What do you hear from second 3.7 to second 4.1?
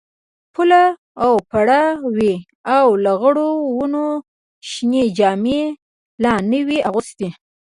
ونو